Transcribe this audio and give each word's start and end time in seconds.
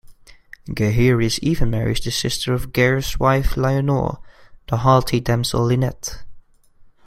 Gaheris 0.65 1.37
even 1.43 1.69
marries 1.69 1.99
the 1.99 2.09
sister 2.09 2.55
of 2.55 2.73
Gareth's 2.73 3.19
wife 3.19 3.53
Lyonors, 3.55 4.17
the 4.67 4.77
haughty 4.77 5.19
damsel 5.19 5.65
Lynette. 5.67 6.23